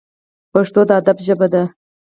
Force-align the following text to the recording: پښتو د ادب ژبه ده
پښتو 0.51 0.81
د 0.87 0.89
ادب 0.99 1.17
ژبه 1.27 1.47
ده 1.53 1.63